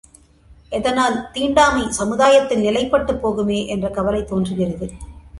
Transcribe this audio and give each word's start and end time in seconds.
இதனால் 0.71 1.17
தீண்டாமை 1.31 1.83
சமுதாயத்தில் 1.89 2.63
நிலைப்பட்டுப் 2.63 3.27
போகுமே 3.27 3.59
என்ற 3.67 3.89
கவலை 3.89 4.23
தோன்றுகிறது. 4.23 4.87